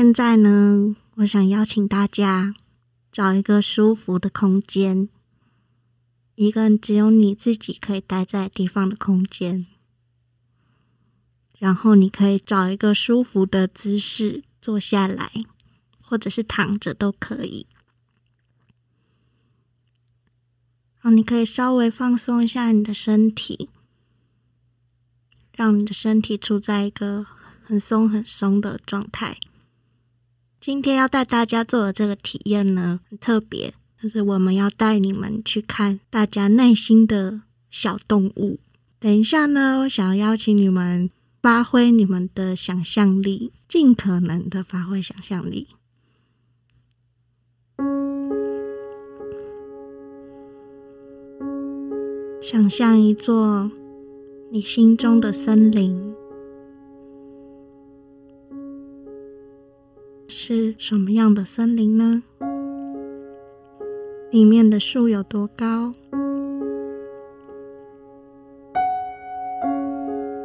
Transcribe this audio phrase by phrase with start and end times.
[0.00, 2.54] 现在呢，我想邀请大家
[3.10, 5.08] 找一个舒服的空间，
[6.36, 9.66] 一个只有你自己可以待在地方的空间，
[11.58, 15.32] 然后你可以找一个舒服的姿势坐下来，
[16.00, 17.66] 或者是躺着都可以。
[21.00, 23.68] 然后你可以稍微放松一下你的身体，
[25.56, 27.26] 让你的身体处在一个
[27.64, 29.36] 很松很松的状态。
[30.68, 33.72] 今天要带大家做的这个体验呢，很特别，
[34.02, 37.40] 就是我们要带你们去看大家内心的
[37.70, 38.58] 小动物。
[39.00, 41.08] 等一下呢，我想要邀请你们
[41.40, 45.68] 发挥你们的想象力，尽可能的发挥想象力，
[52.42, 53.70] 想象一座
[54.52, 56.07] 你心中的森林。
[60.30, 62.22] 是什么样的森林呢？
[64.30, 65.94] 里面的树有多高？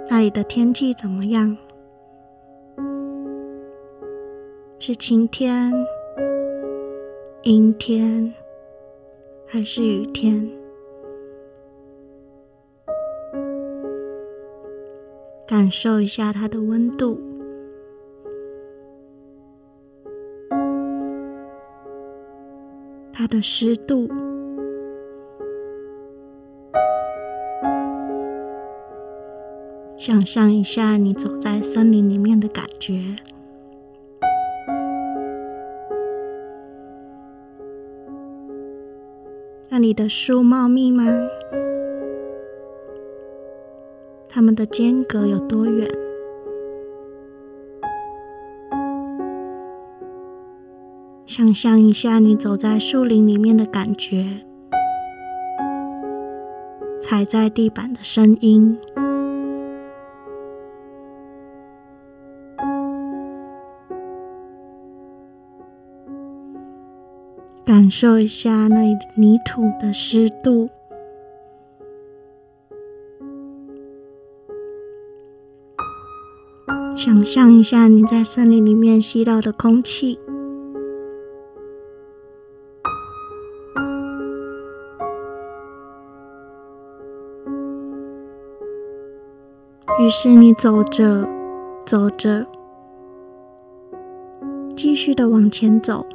[0.09, 1.57] 那里的天气怎么样？
[4.79, 5.73] 是晴天、
[7.41, 8.33] 阴天
[9.45, 10.49] 还是雨天？
[15.45, 17.32] 感受一下它的温度。
[23.23, 24.09] 它的湿度，
[29.95, 32.99] 想象一下你走在森林里面的感觉。
[39.69, 41.05] 那里的树茂密吗？
[44.27, 45.89] 它们的间隔有多远？
[51.35, 54.23] 想象一下，你走在树林里面的感觉，
[57.01, 58.77] 踩在地板的声音，
[67.65, 68.83] 感受一下那
[69.15, 70.69] 泥土的湿度，
[76.95, 80.19] 想象一下你在森林里面吸到的空气。
[89.99, 91.27] 于是你走着，
[91.85, 92.47] 走着，
[94.75, 96.05] 继续的往前走。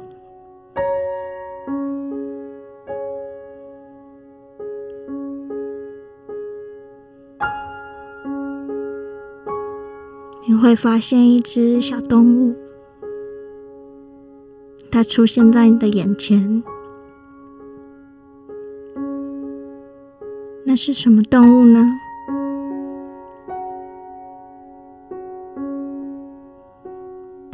[10.47, 12.55] 你会发现一只小动物，
[14.91, 16.63] 它出现在你的眼前。
[20.65, 21.85] 那是什么动物呢？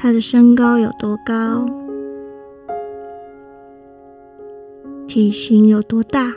[0.06, 1.66] 他的身高有多高？
[5.08, 6.32] 体型有多大？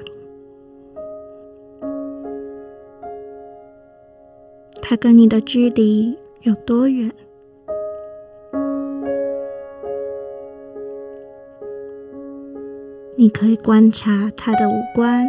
[4.81, 7.13] 他跟你的距离有多远？
[13.17, 15.27] 你可以观察他的五官，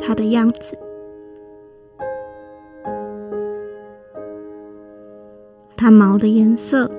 [0.00, 0.76] 他的样子。
[5.90, 6.90] 毛的颜色，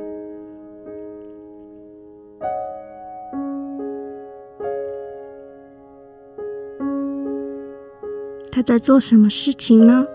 [8.52, 10.06] 他在做什么事情呢？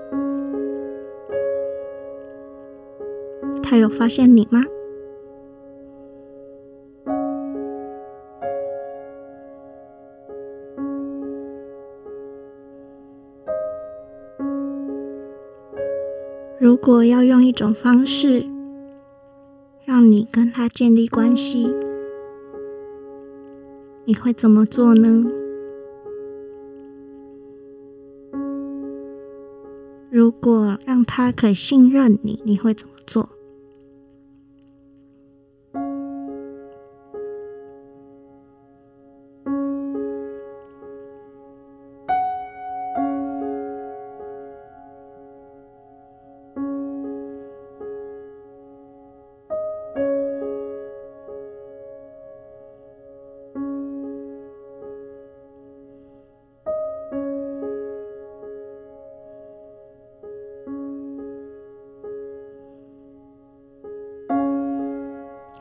[3.63, 4.61] 他有发现你吗？
[16.59, 18.54] 如果要用一种方式。
[19.95, 21.73] 让你跟他建立关系，
[24.05, 25.25] 你会怎么做呢？
[30.11, 33.29] 如果让他可信任你，你会怎么做？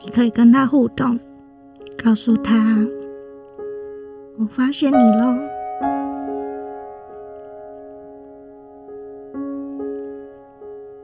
[0.04, 1.18] 你可以跟他互动，
[1.96, 2.86] 告诉他
[4.38, 5.34] ：“我发现你喽。”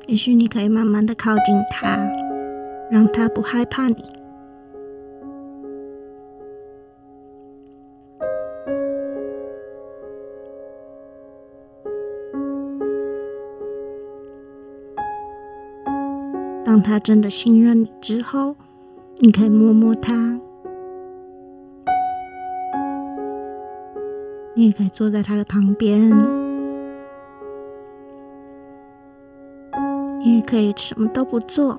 [0.07, 1.97] 也许你可以慢慢的靠近他，
[2.91, 3.97] 让他不害怕你。
[16.65, 18.55] 当他真的信任你之后，
[19.23, 20.15] 你可以摸摸它，
[24.55, 26.11] 你也可以坐在它的旁边。
[30.21, 31.79] 你也可以什么都不做，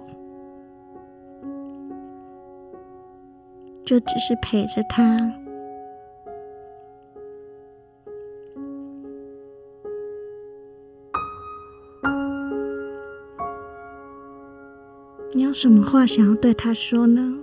[3.84, 5.41] 就只是陪着它。
[15.34, 17.38] 你有什么话想要对他说呢？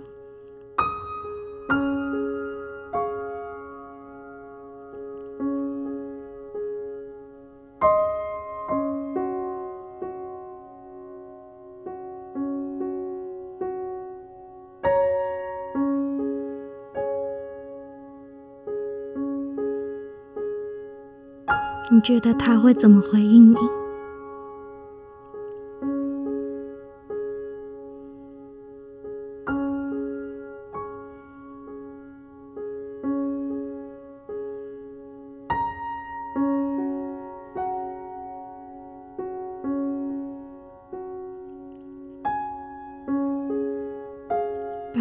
[21.91, 23.78] 你觉得他会怎么回应你？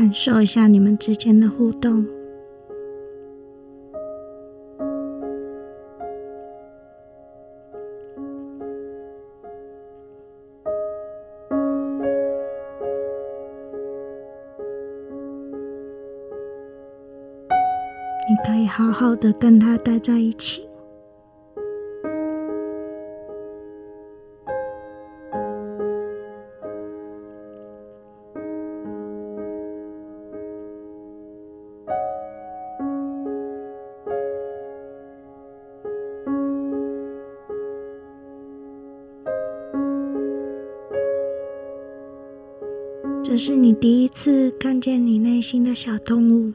[0.08, 2.02] 感受一下你们之间的互动。
[18.26, 20.67] 你可以好好的跟他待在一起。
[43.30, 46.50] 这是你第一次看见你内心的小动物。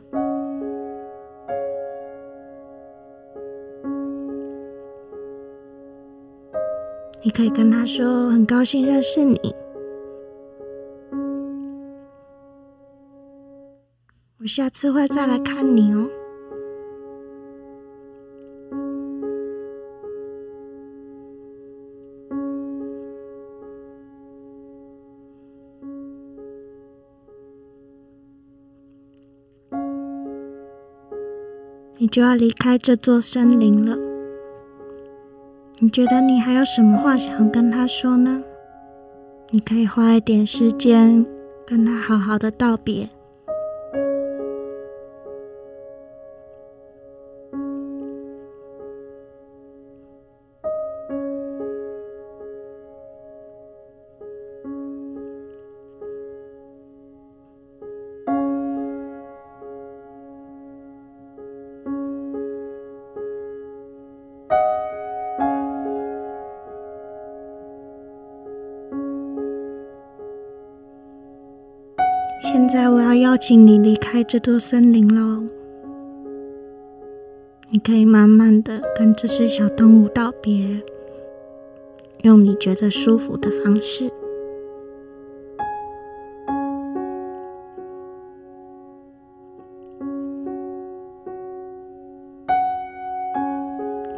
[7.22, 9.38] 你可以跟他说：“很高兴认识你，
[14.40, 16.10] 我下次会再来看你哦。”
[32.04, 33.96] 你就要离开这座森林了。
[35.80, 38.44] 你觉得你还有什么话想跟他说呢？
[39.52, 41.26] 你可以花一点时间
[41.66, 43.08] 跟他好好的道别。
[72.74, 75.44] 现在我要邀请你离开这座森林喽。
[77.70, 80.82] 你可以慢慢的跟这只小动物道别，
[82.24, 84.10] 用你觉得舒服的方式，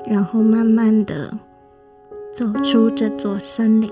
[0.09, 1.29] 然后慢慢的
[2.33, 3.91] 走出这座森林。